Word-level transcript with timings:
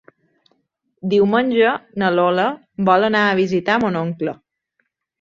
Diumenge 1.11 1.75
na 2.05 2.11
Lola 2.15 2.49
vol 2.91 3.09
anar 3.13 3.25
a 3.29 3.39
visitar 3.45 3.81
mon 3.87 4.05
oncle. 4.05 4.39